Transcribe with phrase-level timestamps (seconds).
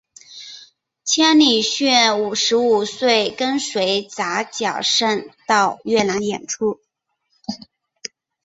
[1.03, 6.81] 千里驹十五岁跟随扎脚胜到越南演出。